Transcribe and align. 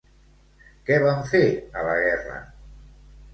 Què 0.87 0.97
van 1.03 1.21
fer 1.33 1.43
a 1.51 1.85
la 1.89 1.93
guerra? 2.07 2.39